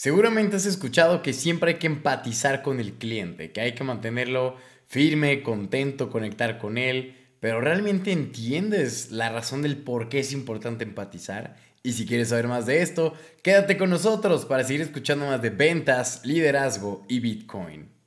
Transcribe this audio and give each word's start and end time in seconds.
Seguramente 0.00 0.54
has 0.54 0.64
escuchado 0.64 1.22
que 1.22 1.32
siempre 1.32 1.72
hay 1.72 1.78
que 1.78 1.88
empatizar 1.88 2.62
con 2.62 2.78
el 2.78 2.92
cliente, 2.98 3.50
que 3.50 3.60
hay 3.60 3.72
que 3.72 3.82
mantenerlo 3.82 4.54
firme, 4.86 5.42
contento, 5.42 6.08
conectar 6.08 6.58
con 6.58 6.78
él, 6.78 7.16
pero 7.40 7.60
¿realmente 7.60 8.12
entiendes 8.12 9.10
la 9.10 9.28
razón 9.28 9.60
del 9.60 9.76
por 9.76 10.08
qué 10.08 10.20
es 10.20 10.32
importante 10.32 10.84
empatizar? 10.84 11.56
Y 11.82 11.94
si 11.94 12.06
quieres 12.06 12.28
saber 12.28 12.46
más 12.46 12.64
de 12.64 12.80
esto, 12.80 13.14
quédate 13.42 13.76
con 13.76 13.90
nosotros 13.90 14.46
para 14.46 14.62
seguir 14.62 14.82
escuchando 14.82 15.26
más 15.26 15.42
de 15.42 15.50
ventas, 15.50 16.20
liderazgo 16.24 17.04
y 17.08 17.18
Bitcoin. 17.18 17.97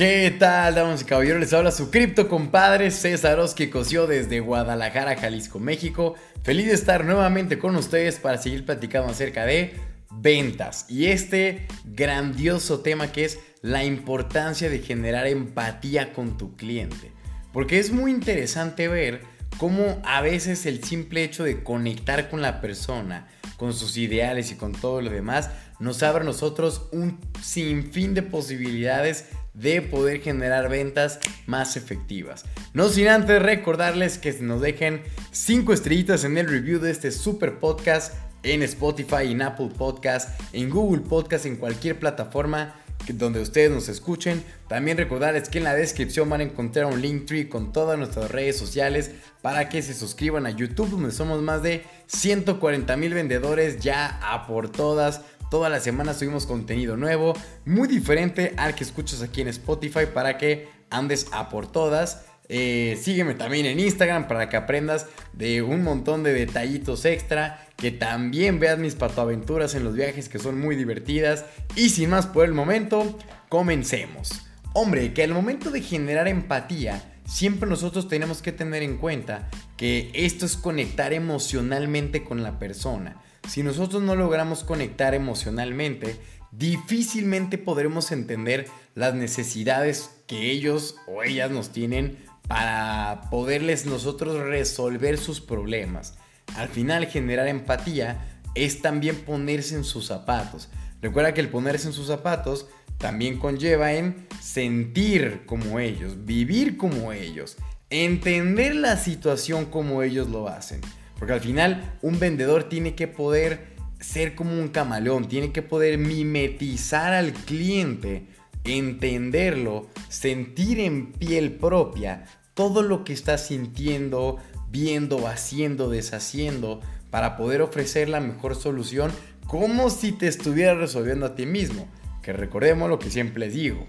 ¿Qué 0.00 0.34
tal, 0.38 0.76
damas 0.76 1.02
y 1.02 1.04
caballeros? 1.04 1.40
Les 1.40 1.52
habla 1.52 1.70
su 1.70 1.90
cripto 1.90 2.26
compadre 2.26 2.90
César 2.90 3.38
Oski 3.38 3.68
Cosió 3.68 4.06
desde 4.06 4.40
Guadalajara, 4.40 5.14
Jalisco, 5.14 5.58
México. 5.58 6.14
Feliz 6.42 6.68
de 6.68 6.72
estar 6.72 7.04
nuevamente 7.04 7.58
con 7.58 7.76
ustedes 7.76 8.18
para 8.18 8.38
seguir 8.38 8.64
platicando 8.64 9.10
acerca 9.10 9.44
de 9.44 9.74
ventas 10.10 10.86
y 10.88 11.08
este 11.08 11.66
grandioso 11.84 12.80
tema 12.80 13.12
que 13.12 13.26
es 13.26 13.40
la 13.60 13.84
importancia 13.84 14.70
de 14.70 14.78
generar 14.78 15.26
empatía 15.26 16.14
con 16.14 16.38
tu 16.38 16.56
cliente. 16.56 17.12
Porque 17.52 17.78
es 17.78 17.92
muy 17.92 18.10
interesante 18.10 18.88
ver 18.88 19.20
cómo 19.58 20.00
a 20.06 20.22
veces 20.22 20.64
el 20.64 20.82
simple 20.82 21.24
hecho 21.24 21.44
de 21.44 21.62
conectar 21.62 22.30
con 22.30 22.40
la 22.40 22.62
persona, 22.62 23.28
con 23.58 23.74
sus 23.74 23.98
ideales 23.98 24.50
y 24.50 24.54
con 24.54 24.72
todo 24.72 25.02
lo 25.02 25.10
demás, 25.10 25.50
nos 25.78 26.02
abre 26.02 26.22
a 26.22 26.26
nosotros 26.26 26.88
un 26.90 27.18
sinfín 27.42 28.14
de 28.14 28.22
posibilidades 28.22 29.26
de 29.60 29.82
poder 29.82 30.20
generar 30.20 30.68
ventas 30.68 31.20
más 31.46 31.76
efectivas. 31.76 32.44
No 32.72 32.88
sin 32.88 33.08
antes 33.08 33.42
recordarles 33.42 34.18
que 34.18 34.32
nos 34.40 34.60
dejen 34.60 35.02
5 35.32 35.72
estrellitas 35.72 36.24
en 36.24 36.38
el 36.38 36.48
review 36.48 36.80
de 36.80 36.90
este 36.90 37.10
super 37.10 37.58
podcast 37.58 38.14
en 38.42 38.62
Spotify, 38.62 39.30
en 39.32 39.42
Apple 39.42 39.70
Podcast, 39.76 40.40
en 40.52 40.70
Google 40.70 41.02
Podcast, 41.02 41.46
en 41.46 41.56
cualquier 41.56 41.98
plataforma 41.98 42.74
donde 43.08 43.40
ustedes 43.40 43.70
nos 43.70 43.88
escuchen. 43.88 44.42
También 44.68 44.96
recordarles 44.96 45.48
que 45.48 45.58
en 45.58 45.64
la 45.64 45.74
descripción 45.74 46.28
van 46.28 46.40
a 46.40 46.44
encontrar 46.44 46.86
un 46.86 47.00
link 47.00 47.26
tree 47.26 47.48
con 47.48 47.72
todas 47.72 47.98
nuestras 47.98 48.30
redes 48.30 48.56
sociales 48.56 49.10
para 49.42 49.68
que 49.68 49.82
se 49.82 49.94
suscriban 49.94 50.46
a 50.46 50.50
YouTube, 50.50 50.90
donde 50.90 51.10
somos 51.10 51.42
más 51.42 51.62
de 51.62 51.84
140 52.06 52.96
mil 52.96 53.14
vendedores 53.14 53.80
ya 53.80 54.20
a 54.22 54.46
por 54.46 54.70
todas 54.70 55.22
Toda 55.50 55.68
la 55.68 55.80
semana 55.80 56.14
subimos 56.14 56.46
contenido 56.46 56.96
nuevo, 56.96 57.34
muy 57.66 57.88
diferente 57.88 58.54
al 58.56 58.76
que 58.76 58.84
escuchas 58.84 59.20
aquí 59.20 59.40
en 59.40 59.48
Spotify 59.48 60.06
para 60.14 60.38
que 60.38 60.68
andes 60.90 61.26
a 61.32 61.48
por 61.48 61.70
todas. 61.70 62.24
Eh, 62.48 62.96
sígueme 63.02 63.34
también 63.34 63.66
en 63.66 63.80
Instagram 63.80 64.28
para 64.28 64.48
que 64.48 64.56
aprendas 64.56 65.06
de 65.32 65.62
un 65.62 65.82
montón 65.82 66.22
de 66.22 66.32
detallitos 66.32 67.04
extra. 67.04 67.66
Que 67.76 67.90
también 67.90 68.60
veas 68.60 68.78
mis 68.78 68.94
patoaventuras 68.94 69.74
en 69.74 69.82
los 69.82 69.94
viajes 69.94 70.28
que 70.28 70.38
son 70.38 70.60
muy 70.60 70.76
divertidas. 70.76 71.44
Y 71.74 71.90
sin 71.90 72.10
más 72.10 72.26
por 72.26 72.44
el 72.44 72.52
momento, 72.52 73.18
comencemos. 73.48 74.42
Hombre, 74.72 75.12
que 75.12 75.24
al 75.24 75.34
momento 75.34 75.72
de 75.72 75.82
generar 75.82 76.28
empatía, 76.28 77.02
siempre 77.26 77.68
nosotros 77.68 78.06
tenemos 78.06 78.40
que 78.40 78.52
tener 78.52 78.84
en 78.84 78.98
cuenta 78.98 79.50
que 79.76 80.12
esto 80.14 80.46
es 80.46 80.56
conectar 80.56 81.12
emocionalmente 81.12 82.22
con 82.22 82.44
la 82.44 82.60
persona. 82.60 83.20
Si 83.48 83.62
nosotros 83.62 84.02
no 84.02 84.14
logramos 84.14 84.64
conectar 84.64 85.14
emocionalmente, 85.14 86.16
difícilmente 86.52 87.58
podremos 87.58 88.12
entender 88.12 88.66
las 88.94 89.14
necesidades 89.14 90.10
que 90.26 90.50
ellos 90.50 90.96
o 91.06 91.22
ellas 91.22 91.50
nos 91.50 91.70
tienen 91.70 92.18
para 92.48 93.22
poderles 93.30 93.86
nosotros 93.86 94.36
resolver 94.40 95.18
sus 95.18 95.40
problemas. 95.40 96.14
Al 96.56 96.68
final 96.68 97.06
generar 97.06 97.46
empatía 97.48 98.42
es 98.54 98.82
también 98.82 99.16
ponerse 99.16 99.76
en 99.76 99.84
sus 99.84 100.06
zapatos. 100.06 100.68
Recuerda 101.00 101.34
que 101.34 101.40
el 101.40 101.48
ponerse 101.48 101.86
en 101.86 101.92
sus 101.92 102.08
zapatos 102.08 102.66
también 102.98 103.38
conlleva 103.38 103.92
en 103.92 104.26
sentir 104.40 105.42
como 105.46 105.78
ellos, 105.78 106.24
vivir 106.24 106.76
como 106.76 107.12
ellos, 107.12 107.56
entender 107.88 108.74
la 108.74 108.96
situación 108.96 109.64
como 109.64 110.02
ellos 110.02 110.28
lo 110.28 110.48
hacen. 110.48 110.80
Porque 111.20 111.34
al 111.34 111.40
final 111.40 111.98
un 112.02 112.18
vendedor 112.18 112.64
tiene 112.64 112.96
que 112.96 113.06
poder 113.06 113.76
ser 114.00 114.34
como 114.34 114.58
un 114.58 114.68
camaleón, 114.68 115.28
tiene 115.28 115.52
que 115.52 115.62
poder 115.62 115.98
mimetizar 115.98 117.12
al 117.12 117.32
cliente, 117.34 118.26
entenderlo, 118.64 119.88
sentir 120.08 120.80
en 120.80 121.12
piel 121.12 121.52
propia 121.52 122.24
todo 122.54 122.82
lo 122.82 123.04
que 123.04 123.12
está 123.12 123.38
sintiendo, 123.38 124.38
viendo, 124.70 125.28
haciendo, 125.28 125.90
deshaciendo, 125.90 126.80
para 127.10 127.36
poder 127.36 127.60
ofrecer 127.60 128.08
la 128.08 128.20
mejor 128.20 128.56
solución 128.56 129.12
como 129.46 129.90
si 129.90 130.12
te 130.12 130.26
estuviera 130.26 130.74
resolviendo 130.74 131.26
a 131.26 131.34
ti 131.34 131.44
mismo. 131.44 131.86
Que 132.22 132.32
recordemos 132.32 132.88
lo 132.88 132.98
que 132.98 133.10
siempre 133.10 133.40
les 133.40 133.54
digo. 133.54 133.86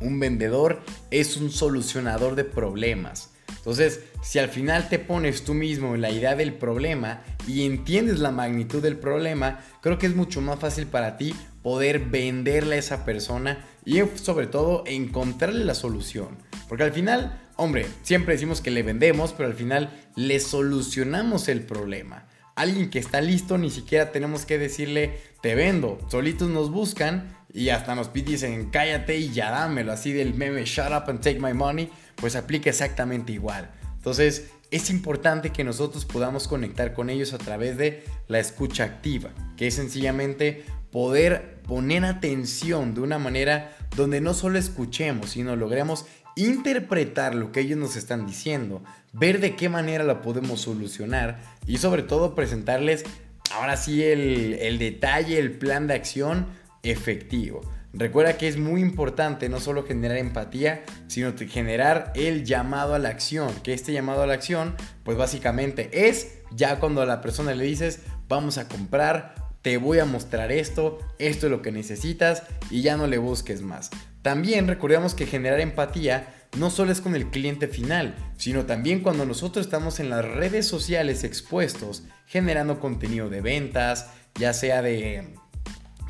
Un 0.00 0.20
vendedor 0.20 0.82
es 1.10 1.36
un 1.36 1.50
solucionador 1.50 2.36
de 2.36 2.44
problemas. 2.44 3.30
Entonces, 3.66 3.98
si 4.22 4.38
al 4.38 4.48
final 4.48 4.88
te 4.88 5.00
pones 5.00 5.42
tú 5.42 5.52
mismo 5.52 5.96
en 5.96 6.00
la 6.00 6.12
idea 6.12 6.36
del 6.36 6.54
problema 6.54 7.24
y 7.48 7.66
entiendes 7.66 8.20
la 8.20 8.30
magnitud 8.30 8.80
del 8.80 8.96
problema, 8.96 9.58
creo 9.82 9.98
que 9.98 10.06
es 10.06 10.14
mucho 10.14 10.40
más 10.40 10.60
fácil 10.60 10.86
para 10.86 11.16
ti 11.16 11.34
poder 11.64 11.98
venderle 11.98 12.76
a 12.76 12.78
esa 12.78 13.04
persona 13.04 13.64
y 13.84 14.00
sobre 14.14 14.46
todo 14.46 14.84
encontrarle 14.86 15.64
la 15.64 15.74
solución. 15.74 16.38
Porque 16.68 16.84
al 16.84 16.92
final, 16.92 17.42
hombre, 17.56 17.88
siempre 18.04 18.34
decimos 18.34 18.60
que 18.60 18.70
le 18.70 18.84
vendemos, 18.84 19.32
pero 19.32 19.48
al 19.48 19.56
final 19.56 19.90
le 20.14 20.38
solucionamos 20.38 21.48
el 21.48 21.62
problema. 21.62 22.28
Alguien 22.54 22.88
que 22.88 23.00
está 23.00 23.20
listo, 23.20 23.58
ni 23.58 23.70
siquiera 23.70 24.12
tenemos 24.12 24.46
que 24.46 24.58
decirle, 24.58 25.18
te 25.42 25.56
vendo. 25.56 25.98
Solitos 26.08 26.48
nos 26.50 26.70
buscan 26.70 27.36
y 27.56 27.70
hasta 27.70 27.94
nos 27.94 28.12
dicen, 28.12 28.68
cállate 28.70 29.16
y 29.16 29.32
ya 29.32 29.50
dámelo. 29.50 29.90
Así 29.90 30.12
del 30.12 30.34
meme, 30.34 30.66
shut 30.66 30.92
up 30.92 31.08
and 31.08 31.20
take 31.20 31.40
my 31.40 31.54
money 31.54 31.90
pues 32.16 32.36
aplica 32.36 32.68
exactamente 32.68 33.32
igual. 33.32 33.70
Entonces, 33.96 34.50
es 34.70 34.90
importante 34.90 35.50
que 35.50 35.64
nosotros 35.64 36.04
podamos 36.04 36.48
conectar 36.48 36.92
con 36.92 37.08
ellos 37.08 37.32
a 37.32 37.38
través 37.38 37.78
de 37.78 38.04
la 38.28 38.40
escucha 38.40 38.84
activa, 38.84 39.30
que 39.56 39.68
es 39.68 39.74
sencillamente 39.74 40.64
poder 40.90 41.62
poner 41.66 42.04
atención 42.04 42.94
de 42.94 43.00
una 43.00 43.18
manera 43.18 43.74
donde 43.96 44.20
no 44.20 44.34
solo 44.34 44.58
escuchemos, 44.58 45.30
sino 45.30 45.56
logremos 45.56 46.04
interpretar 46.36 47.34
lo 47.34 47.52
que 47.52 47.60
ellos 47.60 47.78
nos 47.78 47.96
están 47.96 48.26
diciendo, 48.26 48.82
ver 49.14 49.40
de 49.40 49.56
qué 49.56 49.70
manera 49.70 50.04
la 50.04 50.20
podemos 50.20 50.60
solucionar 50.60 51.40
y 51.66 51.78
sobre 51.78 52.02
todo 52.02 52.34
presentarles 52.34 53.04
ahora 53.50 53.78
sí 53.78 54.02
el, 54.02 54.54
el 54.60 54.78
detalle, 54.78 55.38
el 55.38 55.52
plan 55.52 55.86
de 55.86 55.94
acción 55.94 56.46
efectivo. 56.90 57.60
Recuerda 57.92 58.36
que 58.36 58.46
es 58.46 58.58
muy 58.58 58.82
importante 58.82 59.48
no 59.48 59.58
solo 59.58 59.84
generar 59.84 60.18
empatía, 60.18 60.84
sino 61.06 61.32
generar 61.48 62.12
el 62.14 62.44
llamado 62.44 62.94
a 62.94 62.98
la 62.98 63.08
acción. 63.08 63.50
Que 63.62 63.72
este 63.72 63.92
llamado 63.92 64.22
a 64.22 64.26
la 64.26 64.34
acción, 64.34 64.74
pues 65.02 65.16
básicamente 65.16 66.08
es 66.08 66.38
ya 66.50 66.78
cuando 66.78 67.00
a 67.00 67.06
la 67.06 67.22
persona 67.22 67.54
le 67.54 67.64
dices, 67.64 68.00
vamos 68.28 68.58
a 68.58 68.68
comprar, 68.68 69.34
te 69.62 69.78
voy 69.78 69.98
a 69.98 70.04
mostrar 70.04 70.52
esto, 70.52 70.98
esto 71.18 71.46
es 71.46 71.50
lo 71.50 71.62
que 71.62 71.72
necesitas 71.72 72.42
y 72.70 72.82
ya 72.82 72.96
no 72.96 73.06
le 73.06 73.18
busques 73.18 73.62
más. 73.62 73.90
También 74.22 74.68
recordemos 74.68 75.14
que 75.14 75.26
generar 75.26 75.60
empatía 75.60 76.34
no 76.58 76.70
solo 76.70 76.92
es 76.92 77.00
con 77.00 77.14
el 77.14 77.30
cliente 77.30 77.68
final, 77.68 78.14
sino 78.36 78.66
también 78.66 79.00
cuando 79.00 79.24
nosotros 79.24 79.64
estamos 79.64 80.00
en 80.00 80.10
las 80.10 80.24
redes 80.24 80.66
sociales 80.66 81.24
expuestos, 81.24 82.04
generando 82.26 82.78
contenido 82.78 83.28
de 83.28 83.40
ventas, 83.40 84.10
ya 84.38 84.52
sea 84.52 84.82
de 84.82 85.34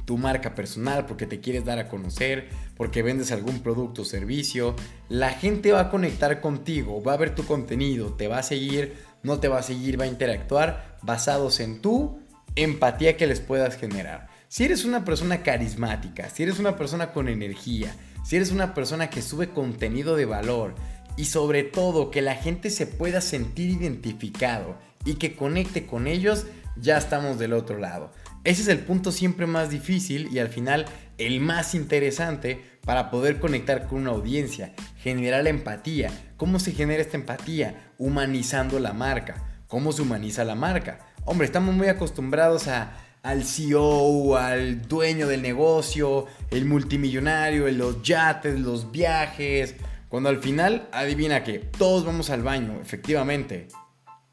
tu 0.07 0.17
marca 0.17 0.55
personal, 0.55 1.05
porque 1.05 1.27
te 1.27 1.41
quieres 1.41 1.65
dar 1.67 1.79
a 1.79 1.89
conocer, 1.89 2.49
porque 2.77 3.03
vendes 3.03 3.33
algún 3.33 3.61
producto 3.61 4.03
o 4.03 4.05
servicio. 4.07 4.75
La 5.11 5.31
gente 5.31 5.73
va 5.73 5.81
a 5.81 5.91
conectar 5.91 6.41
contigo, 6.41 7.03
va 7.03 7.13
a 7.13 7.19
ver 7.19 7.35
tu 7.35 7.45
contenido, 7.45 8.15
te 8.15 8.29
va 8.29 8.39
a 8.39 8.43
seguir, 8.43 8.95
no 9.23 9.41
te 9.41 9.49
va 9.49 9.59
a 9.59 9.63
seguir, 9.63 10.01
va 10.01 10.05
a 10.05 10.09
interactuar 10.09 10.97
basados 11.03 11.61
en 11.61 11.83
tu 11.83 12.19
empatía 12.55 13.17
que 13.17 13.27
les 13.27 13.41
puedas 13.41 13.77
generar. 13.77 14.29
Si 14.49 14.65
eres 14.65 14.85
una 14.85 15.05
persona 15.05 15.43
carismática, 15.43 16.31
si 16.31 16.45
eres 16.45 16.59
una 16.59 16.77
persona 16.77 17.13
con 17.13 17.29
energía, 17.29 17.95
si 18.25 18.37
eres 18.37 18.53
una 18.53 18.75
persona 18.75 19.11
que 19.11 19.23
sube 19.23 19.51
contenido 19.51 20.17
de 20.17 20.25
valor 20.25 20.75
y 21.17 21.25
sobre 21.27 21.65
todo 21.65 22.11
que 22.11 22.23
la 22.23 22.37
gente 22.37 22.71
se 22.71 22.87
pueda 22.87 23.21
sentir 23.21 23.71
identificado 23.71 24.77
y 25.05 25.15
que 25.15 25.35
conecte 25.35 25.87
con 25.87 26.07
ellos, 26.07 26.47
ya 26.77 26.97
estamos 26.99 27.39
del 27.39 27.53
otro 27.53 27.79
lado. 27.79 28.13
Ese 28.47 28.63
es 28.63 28.69
el 28.69 28.79
punto 28.79 29.11
siempre 29.11 29.45
más 29.49 29.71
difícil 29.71 30.29
y 30.33 30.39
al 30.39 30.47
final 30.47 30.87
el 31.19 31.41
más 31.41 31.75
interesante 31.75 32.63
para 32.85 33.11
poder 33.11 33.41
conectar 33.41 33.89
con 33.89 34.03
una 34.03 34.13
audiencia, 34.13 34.73
generar 34.99 35.43
la 35.43 35.51
empatía. 35.51 36.13
¿Cómo 36.37 36.61
se 36.61 36.71
genera 36.71 37.03
esta 37.03 37.17
empatía? 37.17 37.91
Humanizando 37.99 38.79
la 38.79 38.93
marca. 38.93 39.65
¿Cómo 39.67 39.91
se 39.91 40.03
humaniza 40.03 40.45
la 40.45 40.55
marca? 40.55 41.01
Hombre, 41.25 41.47
estamos 41.47 41.75
muy 41.75 41.89
acostumbrados 41.89 42.69
a, 42.69 42.93
al 43.25 43.43
CEO, 43.43 44.37
al 44.37 44.87
dueño 44.87 45.27
del 45.27 45.43
negocio, 45.43 46.27
el 46.53 46.67
multimillonario, 46.67 47.69
los 47.73 48.01
yates, 48.05 48.61
los 48.61 48.93
viajes, 48.93 49.75
Cuando 50.09 50.29
al 50.29 50.39
final, 50.39 50.89
adivina 50.93 51.43
que 51.43 51.59
todos 51.59 52.07
vamos 52.07 52.31
al 52.31 52.45
baño, 52.45 52.79
efectivamente. 52.81 53.67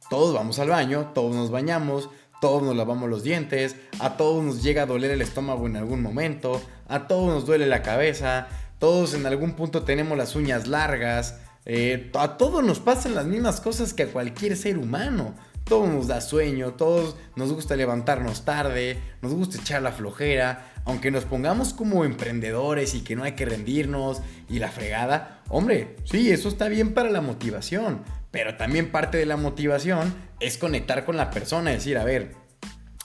Todos 0.07 0.35
vamos 0.35 0.59
al 0.59 0.69
baño, 0.69 1.11
todos 1.15 1.35
nos 1.35 1.49
bañamos, 1.49 2.11
todos 2.43 2.61
nos 2.61 2.75
lavamos 2.75 3.09
los 3.09 3.23
dientes, 3.23 3.77
a 4.01 4.17
todos 4.17 4.43
nos 4.43 4.61
llega 4.61 4.83
a 4.83 4.85
doler 4.85 5.11
el 5.11 5.21
estómago 5.21 5.65
en 5.65 5.77
algún 5.77 6.01
momento, 6.01 6.61
a 6.89 7.07
todos 7.07 7.33
nos 7.33 7.45
duele 7.45 7.67
la 7.67 7.81
cabeza, 7.81 8.49
todos 8.79 9.13
en 9.13 9.25
algún 9.25 9.53
punto 9.53 9.83
tenemos 9.83 10.17
las 10.17 10.35
uñas 10.35 10.67
largas, 10.67 11.39
eh, 11.65 12.11
a 12.15 12.35
todos 12.35 12.61
nos 12.61 12.81
pasan 12.81 13.15
las 13.15 13.27
mismas 13.27 13.61
cosas 13.61 13.93
que 13.93 14.03
a 14.03 14.07
cualquier 14.07 14.57
ser 14.57 14.77
humano. 14.77 15.35
Todos 15.63 15.87
nos 15.87 16.07
da 16.07 16.19
sueño, 16.19 16.73
todos 16.73 17.15
nos 17.37 17.53
gusta 17.53 17.77
levantarnos 17.77 18.43
tarde, 18.43 18.99
nos 19.21 19.33
gusta 19.33 19.57
echar 19.57 19.81
la 19.81 19.93
flojera, 19.93 20.73
aunque 20.83 21.11
nos 21.11 21.23
pongamos 21.23 21.73
como 21.73 22.03
emprendedores 22.03 22.93
y 22.93 23.05
que 23.05 23.15
no 23.15 23.23
hay 23.23 23.35
que 23.35 23.45
rendirnos 23.45 24.21
y 24.49 24.59
la 24.59 24.67
fregada, 24.67 25.41
hombre, 25.47 25.95
sí, 26.03 26.29
eso 26.29 26.49
está 26.49 26.67
bien 26.67 26.93
para 26.93 27.09
la 27.09 27.21
motivación, 27.21 28.01
pero 28.33 28.55
también 28.55 28.89
parte 28.89 29.19
de 29.19 29.27
la 29.27 29.37
motivación 29.37 30.11
es 30.39 30.57
conectar 30.57 31.05
con 31.05 31.15
la 31.15 31.29
persona, 31.29 31.69
decir, 31.69 31.99
a 31.99 32.03
ver, 32.03 32.33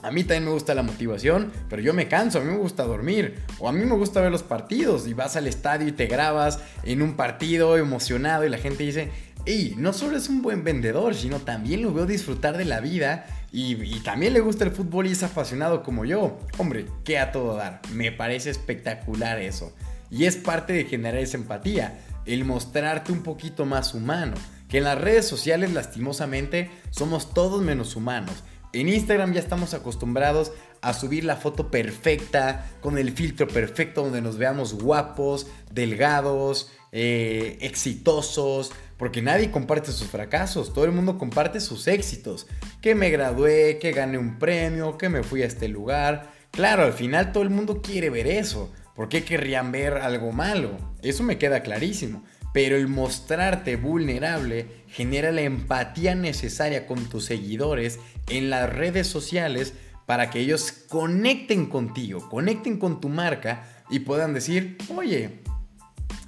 a 0.03 0.11
mí 0.11 0.25
también 0.25 0.47
me 0.47 0.53
gusta 0.53 0.75
la 0.75 0.83
motivación, 0.83 1.53
pero 1.69 1.83
yo 1.83 1.93
me 1.93 2.09
canso, 2.09 2.39
a 2.39 2.41
mí 2.41 2.51
me 2.51 2.57
gusta 2.57 2.85
dormir, 2.85 3.35
o 3.59 3.69
a 3.69 3.73
mí 3.73 3.85
me 3.85 3.95
gusta 3.95 4.23
ver 4.23 4.33
los 4.33 4.43
partidos, 4.43 5.07
y 5.07 5.13
vas 5.13 5.37
al 5.37 5.47
estadio 5.47 5.87
y 5.87 5.93
te 5.93 6.07
grabas 6.07 6.61
en 6.83 7.03
un 7.03 7.15
partido 7.15 7.77
emocionado 7.77 8.47
y 8.47 8.49
la 8.49 8.57
gente 8.57 8.85
dice, 8.85 9.11
y 9.45 9.75
no 9.77 9.93
solo 9.93 10.17
es 10.17 10.31
un 10.31 10.41
buen 10.41 10.65
vendedor, 10.65 11.15
sino 11.15 11.41
también 11.41 11.83
lo 11.83 11.93
veo 11.93 12.07
disfrutar 12.07 12.57
de 12.57 12.65
la 12.65 12.81
vida 12.81 13.27
y, 13.53 14.01
también 14.01 14.33
le 14.33 14.41
gusta 14.41 14.65
el 14.65 14.71
fútbol 14.71 15.09
y 15.09 15.13
es 15.13 15.23
apasionado 15.23 15.83
como 15.83 16.07
yo. 16.07 16.39
Hombre, 16.57 16.87
qué 17.05 17.19
a 17.19 17.33
todo 17.33 17.55
dar. 17.55 17.83
Me 17.93 18.13
parece 18.13 18.49
espectacular 18.49 19.39
eso. 19.39 19.75
Y 20.11 20.25
es 20.25 20.37
parte 20.37 20.73
de 20.73 20.85
generar 20.85 21.21
esa 21.21 21.37
empatía, 21.37 21.99
el 22.25 22.47
mostrarte 22.47 23.13
un 23.13 23.23
poquito 23.23 23.67
más 23.67 23.93
humano. 23.93 24.35
Que 24.69 24.79
en 24.79 24.85
las 24.85 25.01
redes 25.01 25.27
sociales 25.27 25.73
lastimosamente 25.73 26.71
somos 26.91 27.33
todos 27.33 27.63
menos 27.63 27.97
humanos. 27.97 28.45
En 28.73 28.89
Instagram 28.89 29.33
ya 29.33 29.41
estamos 29.41 29.73
acostumbrados 29.73 30.53
a 30.83 30.93
subir 30.93 31.25
la 31.25 31.37
foto 31.37 31.71
perfecta, 31.71 32.71
con 32.81 32.99
el 32.99 33.13
filtro 33.13 33.49
perfecto 33.49 34.03
donde 34.03 34.21
nos 34.21 34.37
veamos 34.37 34.75
guapos, 34.75 35.47
delgados, 35.73 36.71
eh, 36.93 37.59
exitosos, 37.61 38.71
porque 38.97 39.23
nadie 39.23 39.51
comparte 39.51 39.93
sus 39.93 40.09
fracasos, 40.09 40.75
todo 40.75 40.85
el 40.85 40.93
mundo 40.93 41.19
comparte 41.19 41.61
sus 41.61 41.87
éxitos. 41.87 42.47
Que 42.83 42.95
me 42.95 43.11
gradué, 43.11 43.79
que 43.79 43.93
gané 43.93 44.19
un 44.19 44.39
premio, 44.39 44.99
que 44.99 45.09
me 45.09 45.23
fui 45.23 45.43
a 45.43 45.47
este 45.47 45.69
lugar. 45.69 46.31
Claro, 46.51 46.85
al 46.85 46.93
final 46.93 47.33
todo 47.33 47.43
el 47.43 47.51
mundo 47.51 47.81
quiere 47.81 48.11
ver 48.11 48.27
eso. 48.27 48.71
¿Por 48.95 49.09
qué 49.09 49.25
querrían 49.25 49.71
ver 49.71 49.95
algo 49.95 50.33
malo? 50.33 50.77
Eso 51.03 51.23
me 51.23 51.39
queda 51.39 51.63
clarísimo. 51.63 52.25
Pero 52.59 52.75
el 52.75 52.89
mostrarte 52.89 53.77
vulnerable 53.77 54.67
genera 54.89 55.31
la 55.31 55.43
empatía 55.43 56.17
necesaria 56.17 56.89
con 56.89 57.09
tus 57.09 57.27
seguidores 57.27 58.01
en 58.27 58.51
las 58.51 58.69
redes 58.69 59.07
sociales 59.07 59.75
para 60.07 60.29
que 60.29 60.41
ellos 60.41 60.73
conecten 60.73 61.67
contigo, 61.67 62.29
conecten 62.29 62.79
con 62.79 63.01
tu 63.01 63.11
marca 63.11 63.85
y 63.91 64.01
puedan 64.01 64.35
decir, 64.35 64.77
oye, 64.93 65.39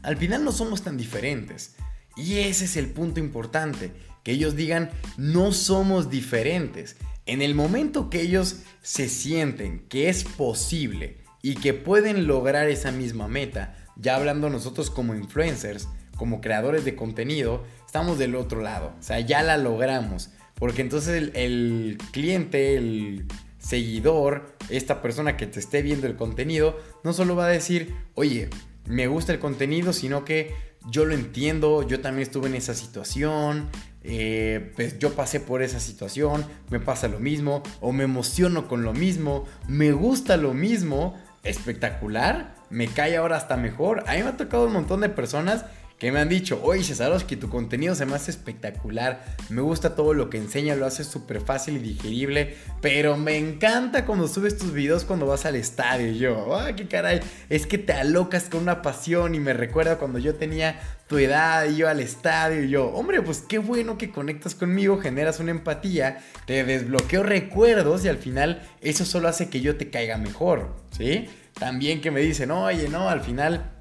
al 0.04 0.16
final 0.18 0.44
no 0.44 0.52
somos 0.52 0.82
tan 0.82 0.96
diferentes. 0.96 1.74
Y 2.16 2.36
ese 2.36 2.66
es 2.66 2.76
el 2.76 2.90
punto 2.90 3.18
importante, 3.18 3.90
que 4.22 4.30
ellos 4.30 4.54
digan, 4.54 4.90
no 5.16 5.50
somos 5.50 6.10
diferentes. 6.10 6.94
En 7.26 7.42
el 7.42 7.56
momento 7.56 8.08
que 8.08 8.20
ellos 8.20 8.60
se 8.82 9.08
sienten 9.08 9.80
que 9.88 10.08
es 10.08 10.22
posible 10.22 11.24
y 11.42 11.56
que 11.56 11.74
pueden 11.74 12.28
lograr 12.28 12.68
esa 12.68 12.92
misma 12.92 13.26
meta, 13.26 13.76
ya 13.96 14.14
hablando 14.14 14.48
nosotros 14.48 14.92
como 14.92 15.16
influencers, 15.16 15.88
como 16.20 16.42
creadores 16.42 16.84
de 16.84 16.94
contenido, 16.94 17.64
estamos 17.86 18.18
del 18.18 18.34
otro 18.34 18.60
lado. 18.60 18.92
O 19.00 19.02
sea, 19.02 19.20
ya 19.20 19.42
la 19.42 19.56
logramos. 19.56 20.28
Porque 20.54 20.82
entonces 20.82 21.30
el, 21.32 21.96
cliente, 22.12 22.76
el 22.76 23.24
seguidor, 23.58 24.54
esta 24.68 25.00
persona 25.00 25.38
que 25.38 25.46
te 25.46 25.58
esté 25.58 25.80
viendo 25.80 26.06
el 26.06 26.16
contenido, 26.16 26.78
no 27.04 27.14
solo 27.14 27.36
va 27.36 27.46
a 27.46 27.48
decir, 27.48 27.94
oye, 28.16 28.50
me 28.84 29.06
gusta 29.06 29.32
el 29.32 29.38
contenido, 29.38 29.94
sino 29.94 30.26
que 30.26 30.52
yo 30.90 31.06
lo 31.06 31.14
entiendo, 31.14 31.88
yo 31.88 32.02
también 32.02 32.24
estuve 32.24 32.48
en 32.48 32.56
esa 32.56 32.74
situación, 32.74 33.70
eh, 34.04 34.72
pues 34.76 34.98
yo 34.98 35.14
pasé 35.14 35.40
por 35.40 35.62
esa 35.62 35.80
situación, 35.80 36.44
me 36.68 36.80
pasa 36.80 37.08
lo 37.08 37.18
mismo, 37.18 37.62
o 37.80 37.92
me 37.92 38.04
emociono 38.04 38.68
con 38.68 38.82
lo 38.82 38.92
mismo, 38.92 39.46
me 39.68 39.92
gusta 39.92 40.36
lo 40.36 40.52
mismo, 40.52 41.18
espectacular, 41.44 42.60
me 42.68 42.88
cae 42.88 43.16
ahora 43.16 43.36
hasta 43.36 43.56
mejor. 43.56 44.04
A 44.06 44.14
mí 44.14 44.22
me 44.22 44.28
ha 44.28 44.36
tocado 44.36 44.66
un 44.66 44.74
montón 44.74 45.00
de 45.00 45.08
personas 45.08 45.64
que 46.00 46.10
me 46.10 46.18
han 46.18 46.30
dicho, 46.30 46.58
oye 46.64 46.94
que 47.28 47.36
tu 47.36 47.50
contenido 47.50 47.94
se 47.94 48.06
me 48.06 48.14
hace 48.14 48.30
espectacular, 48.30 49.22
me 49.50 49.60
gusta 49.60 49.94
todo 49.94 50.14
lo 50.14 50.30
que 50.30 50.38
enseña, 50.38 50.74
lo 50.74 50.86
hace 50.86 51.04
súper 51.04 51.42
fácil 51.42 51.76
y 51.76 51.80
digerible, 51.80 52.56
pero 52.80 53.18
me 53.18 53.36
encanta 53.36 54.06
cuando 54.06 54.26
subes 54.26 54.56
tus 54.56 54.72
videos 54.72 55.04
cuando 55.04 55.26
vas 55.26 55.44
al 55.44 55.56
estadio. 55.56 56.10
Y 56.10 56.18
yo, 56.18 56.56
ah, 56.56 56.74
qué 56.74 56.88
caray, 56.88 57.20
es 57.50 57.66
que 57.66 57.76
te 57.76 57.92
alocas 57.92 58.44
con 58.44 58.62
una 58.62 58.80
pasión 58.80 59.34
y 59.34 59.40
me 59.40 59.52
recuerda 59.52 59.98
cuando 59.98 60.18
yo 60.18 60.34
tenía 60.36 60.80
tu 61.06 61.18
edad 61.18 61.68
y 61.68 61.76
yo 61.76 61.88
al 61.88 62.00
estadio 62.00 62.64
y 62.64 62.70
yo, 62.70 62.86
hombre, 62.86 63.20
pues 63.20 63.44
qué 63.46 63.58
bueno 63.58 63.98
que 63.98 64.10
conectas 64.10 64.54
conmigo, 64.54 64.98
generas 64.98 65.38
una 65.38 65.50
empatía, 65.50 66.24
te 66.46 66.64
desbloqueo 66.64 67.24
recuerdos 67.24 68.06
y 68.06 68.08
al 68.08 68.16
final 68.16 68.62
eso 68.80 69.04
solo 69.04 69.28
hace 69.28 69.50
que 69.50 69.60
yo 69.60 69.76
te 69.76 69.90
caiga 69.90 70.16
mejor, 70.16 70.74
¿sí? 70.96 71.28
También 71.58 72.00
que 72.00 72.10
me 72.10 72.20
dicen, 72.20 72.50
oye, 72.52 72.88
no, 72.88 73.10
al 73.10 73.20
final 73.20 73.79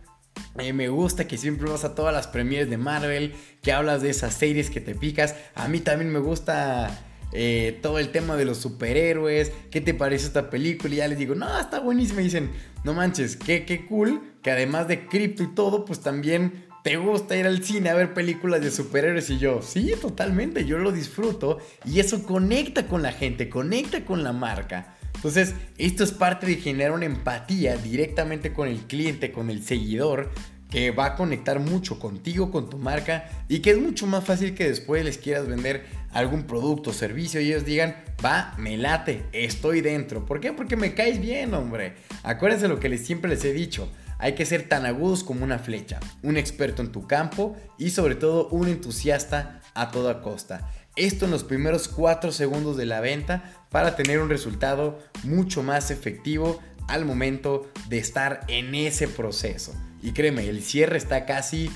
me 0.73 0.89
gusta 0.89 1.27
que 1.27 1.37
siempre 1.37 1.69
vas 1.69 1.83
a 1.83 1.95
todas 1.95 2.13
las 2.13 2.27
premieres 2.27 2.69
de 2.69 2.77
Marvel, 2.77 3.33
que 3.61 3.71
hablas 3.71 4.01
de 4.01 4.09
esas 4.09 4.33
series 4.33 4.69
que 4.69 4.81
te 4.81 4.95
picas. 4.95 5.35
A 5.55 5.67
mí 5.67 5.79
también 5.79 6.11
me 6.11 6.19
gusta 6.19 7.05
eh, 7.31 7.77
todo 7.81 7.99
el 7.99 8.09
tema 8.09 8.35
de 8.35 8.45
los 8.45 8.57
superhéroes. 8.57 9.51
¿Qué 9.71 9.81
te 9.81 9.93
parece 9.93 10.27
esta 10.27 10.49
película? 10.49 10.93
Y 10.93 10.97
ya 10.97 11.07
les 11.07 11.17
digo, 11.17 11.35
no, 11.35 11.59
está 11.59 11.79
buenísima. 11.79 12.21
Y 12.21 12.25
dicen, 12.25 12.51
no 12.83 12.93
manches, 12.93 13.35
qué, 13.35 13.65
qué 13.65 13.85
cool. 13.85 14.21
Que 14.41 14.51
además 14.51 14.87
de 14.87 15.07
cripto 15.07 15.43
y 15.43 15.53
todo, 15.53 15.85
pues 15.85 15.99
también 15.99 16.65
te 16.83 16.97
gusta 16.97 17.35
ir 17.35 17.45
al 17.45 17.63
cine 17.63 17.89
a 17.89 17.95
ver 17.95 18.13
películas 18.13 18.61
de 18.61 18.71
superhéroes. 18.71 19.29
Y 19.29 19.37
yo, 19.37 19.61
sí, 19.61 19.93
totalmente, 20.01 20.65
yo 20.65 20.77
lo 20.79 20.91
disfruto. 20.91 21.59
Y 21.85 21.99
eso 21.99 22.23
conecta 22.23 22.87
con 22.87 23.01
la 23.01 23.11
gente, 23.11 23.49
conecta 23.49 24.05
con 24.05 24.23
la 24.23 24.33
marca. 24.33 24.95
Entonces, 25.19 25.53
esto 25.77 26.05
es 26.05 26.13
parte 26.13 26.47
de 26.47 26.55
generar 26.55 26.93
una 26.93 27.03
empatía 27.03 27.75
directamente 27.75 28.53
con 28.53 28.69
el 28.69 28.79
cliente, 28.87 29.33
con 29.33 29.49
el 29.49 29.61
seguidor, 29.63 30.31
que 30.69 30.91
va 30.91 31.07
a 31.07 31.15
conectar 31.15 31.59
mucho 31.59 31.99
contigo, 31.99 32.51
con 32.51 32.69
tu 32.69 32.77
marca 32.77 33.29
y 33.49 33.59
que 33.59 33.71
es 33.71 33.77
mucho 33.77 34.07
más 34.07 34.23
fácil 34.23 34.55
que 34.55 34.69
después 34.69 35.03
les 35.03 35.17
quieras 35.17 35.45
vender 35.45 35.85
algún 36.11 36.43
producto 36.43 36.91
o 36.91 36.93
servicio 36.93 37.41
y 37.41 37.49
ellos 37.49 37.65
digan, 37.65 37.97
va, 38.23 38.53
me 38.57 38.77
late, 38.77 39.25
estoy 39.33 39.81
dentro. 39.81 40.25
¿Por 40.25 40.39
qué? 40.39 40.53
Porque 40.53 40.77
me 40.77 40.93
caes 40.93 41.19
bien, 41.19 41.53
hombre. 41.53 41.95
Acuérdense 42.23 42.69
lo 42.69 42.79
que 42.79 42.87
les, 42.87 43.05
siempre 43.05 43.29
les 43.29 43.43
he 43.43 43.51
dicho. 43.51 43.91
Hay 44.19 44.35
que 44.35 44.45
ser 44.45 44.69
tan 44.69 44.85
agudos 44.85 45.25
como 45.25 45.43
una 45.43 45.59
flecha, 45.59 45.99
un 46.23 46.37
experto 46.37 46.81
en 46.81 46.93
tu 46.93 47.07
campo 47.07 47.57
y 47.77 47.89
sobre 47.89 48.15
todo 48.15 48.47
un 48.49 48.69
entusiasta 48.69 49.59
a 49.73 49.91
toda 49.91 50.21
costa. 50.21 50.69
Esto 50.99 51.23
en 51.23 51.31
los 51.31 51.45
primeros 51.45 51.87
4 51.87 52.33
segundos 52.33 52.75
de 52.75 52.85
la 52.85 52.99
venta 52.99 53.53
para 53.69 53.95
tener 53.95 54.19
un 54.19 54.27
resultado 54.27 54.99
mucho 55.23 55.63
más 55.63 55.91
efectivo 55.91 56.59
al 56.89 57.05
momento 57.05 57.71
de 57.87 57.99
estar 57.99 58.41
en 58.49 58.75
ese 58.75 59.07
proceso. 59.07 59.73
Y 60.03 60.11
créeme, 60.11 60.49
el 60.49 60.61
cierre 60.61 60.97
está 60.97 61.25
casi 61.25 61.71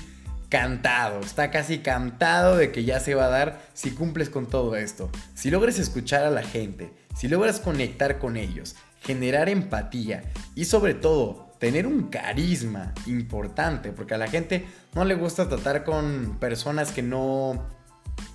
cantado, 0.50 1.20
está 1.20 1.50
casi 1.50 1.78
cantado 1.78 2.58
de 2.58 2.70
que 2.70 2.84
ya 2.84 3.00
se 3.00 3.14
va 3.14 3.24
a 3.24 3.30
dar 3.30 3.62
si 3.72 3.92
cumples 3.92 4.28
con 4.28 4.44
todo 4.44 4.76
esto. 4.76 5.08
Si 5.34 5.50
logres 5.50 5.78
escuchar 5.78 6.24
a 6.26 6.30
la 6.30 6.42
gente, 6.42 6.92
si 7.16 7.26
logras 7.26 7.60
conectar 7.60 8.18
con 8.18 8.36
ellos, 8.36 8.76
generar 9.00 9.48
empatía 9.48 10.22
y 10.54 10.66
sobre 10.66 10.92
todo 10.92 11.50
tener 11.58 11.86
un 11.86 12.08
carisma 12.08 12.92
importante, 13.06 13.90
porque 13.90 14.12
a 14.12 14.18
la 14.18 14.28
gente 14.28 14.66
no 14.94 15.06
le 15.06 15.14
gusta 15.14 15.48
tratar 15.48 15.82
con 15.82 16.36
personas 16.38 16.92
que 16.92 17.00
no 17.00 17.83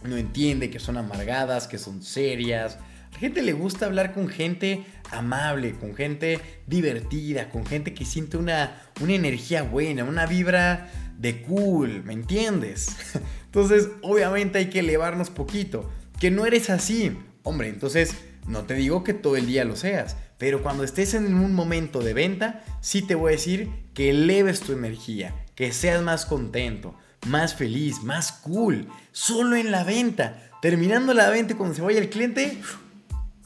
no 0.04 0.18
entiende, 0.18 0.70
que 0.70 0.80
son 0.80 0.98
amargadas, 0.98 1.68
que 1.68 1.78
son 1.78 2.02
serias, 2.02 2.78
a 3.10 3.14
la 3.14 3.20
gente 3.20 3.42
le 3.42 3.54
gusta 3.54 3.86
hablar 3.86 4.14
con 4.14 4.30
gente 4.30 4.86
amable, 5.12 5.74
con 5.74 5.96
gente 5.96 6.40
divertida, 6.68 7.50
con 7.50 7.66
gente 7.66 7.94
que 7.94 8.06
siente 8.06 8.38
una, 8.38 8.82
una 9.02 9.14
energía 9.14 9.64
buena, 9.64 10.04
una 10.04 10.26
vibra 10.26 10.90
de 11.18 11.42
cool, 11.42 12.04
¿me 12.04 12.14
entiendes? 12.14 12.96
Entonces, 13.46 13.90
obviamente 14.02 14.60
hay 14.60 14.70
que 14.70 14.80
elevarnos 14.80 15.30
poquito. 15.30 15.90
Que 16.20 16.32
no 16.32 16.46
eres 16.46 16.70
así. 16.70 17.18
Hombre, 17.44 17.70
entonces 17.70 18.14
no 18.46 18.66
te 18.66 18.74
digo 18.74 19.04
que 19.04 19.14
todo 19.14 19.38
el 19.38 19.46
día 19.46 19.64
lo 19.64 19.78
seas, 19.78 20.18
pero 20.38 20.62
cuando 20.62 20.84
estés 20.84 21.14
en 21.14 21.34
un 21.34 21.56
momento 21.56 22.02
de 22.02 22.14
venta, 22.14 22.64
sí 22.82 23.02
te 23.02 23.16
voy 23.16 23.30
a 23.30 23.36
decir 23.38 23.70
que 23.94 24.10
eleves 24.10 24.60
tu 24.60 24.74
energía, 24.74 25.34
que 25.56 25.72
seas 25.72 26.04
más 26.04 26.26
contento, 26.26 26.96
más 27.28 27.56
feliz, 27.56 28.04
más 28.04 28.32
cool, 28.32 28.88
solo 29.12 29.56
en 29.56 29.72
la 29.72 29.84
venta. 29.84 30.50
Terminando 30.62 31.14
la 31.14 31.30
venta, 31.30 31.56
cuando 31.56 31.76
se 31.76 31.82
vaya 31.82 32.00
el 32.00 32.10
cliente, 32.10 32.58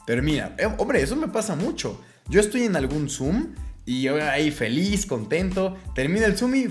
termina. 0.06 0.54
Eh, 0.58 0.68
hombre, 0.78 1.02
eso 1.02 1.16
me 1.16 1.28
pasa 1.28 1.54
mucho. 1.54 2.00
Yo 2.28 2.40
estoy 2.40 2.62
en 2.62 2.76
algún 2.76 3.08
Zoom 3.08 3.54
y 3.86 4.08
ahí 4.08 4.50
feliz, 4.50 5.06
contento, 5.06 5.76
termina 5.94 6.26
el 6.26 6.36
Zoom 6.36 6.54
y 6.54 6.68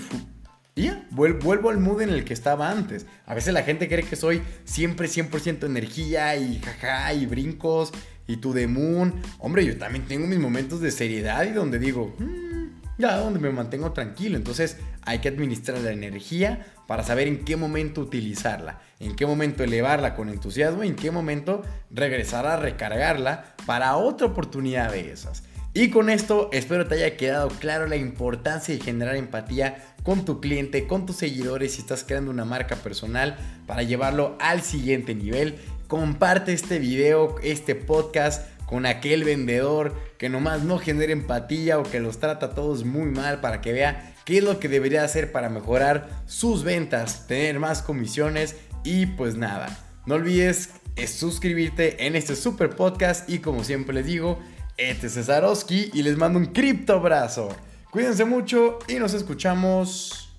Y 0.75 0.91
vuelvo 1.12 1.69
al 1.69 1.79
mood 1.79 2.01
en 2.01 2.10
el 2.10 2.25
que 2.25 2.33
estaba 2.33 2.72
antes. 2.72 3.05
A 3.25 3.36
veces 3.36 3.53
la 3.53 3.63
gente 3.63 3.88
cree 3.88 4.03
que 4.03 4.15
soy 4.15 4.41
siempre 4.65 5.07
100% 5.07 5.65
energía 5.65 6.36
y 6.36 6.60
jaja 6.60 7.13
y 7.13 7.25
brincos 7.25 7.91
y 8.27 8.38
to 8.38 8.53
the 8.53 8.67
moon. 8.67 9.13
Hombre, 9.39 9.65
yo 9.65 9.77
también 9.77 10.05
tengo 10.07 10.25
mis 10.27 10.39
momentos 10.39 10.81
de 10.81 10.91
seriedad 10.91 11.43
y 11.45 11.51
donde 11.51 11.77
digo, 11.77 12.15
mm, 12.17 12.98
ya, 12.98 13.17
donde 13.17 13.39
me 13.39 13.51
mantengo 13.51 13.91
tranquilo. 13.91 14.36
Entonces 14.38 14.77
hay 15.05 15.19
que 15.19 15.29
administrar 15.29 15.79
la 15.79 15.91
energía 15.91 16.65
para 16.88 17.03
saber 17.03 17.27
en 17.27 17.45
qué 17.45 17.55
momento 17.55 18.01
utilizarla, 18.01 18.81
en 19.00 19.15
qué 19.15 19.25
momento 19.25 19.63
elevarla 19.63 20.15
con 20.15 20.29
entusiasmo 20.29 20.83
y 20.83 20.88
en 20.88 20.95
qué 20.95 21.12
momento 21.12 21.63
regresar 21.89 22.45
a 22.45 22.57
recargarla 22.57 23.55
para 23.65 23.95
otra 23.95 24.27
oportunidad 24.27 24.91
de 24.91 25.12
esas. 25.12 25.43
Y 25.75 25.89
con 25.89 26.12
esto 26.12 26.50
espero 26.53 26.86
te 26.86 26.95
haya 26.95 27.17
quedado 27.17 27.48
claro 27.50 27.88
la 27.88 27.95
importancia 27.95 28.75
de 28.75 28.81
generar 28.81 29.15
empatía 29.15 29.83
con 30.03 30.24
tu 30.24 30.39
cliente, 30.39 30.86
con 30.86 31.07
tus 31.07 31.15
seguidores 31.15 31.74
si 31.74 31.81
estás 31.81 32.03
creando 32.03 32.29
una 32.29 32.45
marca 32.45 32.75
personal 32.75 33.38
para 33.65 33.81
llevarlo 33.81 34.38
al 34.39 34.62
siguiente 34.62 35.15
nivel. 35.15 35.55
Comparte 35.88 36.53
este 36.53 36.77
video, 36.77 37.38
este 37.41 37.74
podcast 37.74 38.48
con 38.67 38.86
aquel 38.86 39.24
vendedor 39.24 39.95
que 40.17 40.29
nomás 40.29 40.63
no 40.63 40.77
genera 40.77 41.12
empatía 41.12 41.79
o 41.79 41.83
que 41.83 42.00
los 42.00 42.19
trata 42.19 42.48
a 42.48 42.55
todos 42.55 42.86
muy 42.86 43.10
mal 43.10 43.41
para 43.41 43.62
que 43.62 43.74
vea 43.74 44.12
qué 44.25 44.39
es 44.39 44.44
lo 44.44 44.60
que 44.60 44.70
debería 44.70 45.03
hacer 45.03 45.32
para 45.32 45.50
mejorar 45.50 46.10
sus 46.25 46.63
ventas, 46.63 47.27
tener 47.27 47.60
más 47.60 47.82
comisiones 47.82 48.56
y 48.84 49.06
pues 49.06 49.36
nada. 49.36 49.77
No 50.06 50.15
olvides 50.15 50.70
suscribirte 51.08 52.06
en 52.06 52.15
este 52.15 52.36
super 52.36 52.75
podcast 52.75 53.30
y 53.30 53.39
como 53.39 53.63
siempre 53.63 53.96
les 53.96 54.06
digo, 54.06 54.39
este 54.77 55.08
es 55.08 55.13
Cesarowski 55.13 55.92
y 55.94 56.03
les 56.03 56.18
mando 56.18 56.39
un 56.39 56.48
cripto 56.48 56.94
abrazo. 56.94 57.50
Cuídense 57.92 58.25
mucho 58.25 58.80
y 58.88 58.96
nos 58.96 59.13
escuchamos 59.13 60.34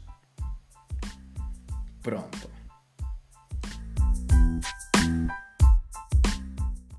pronto. 2.03 2.54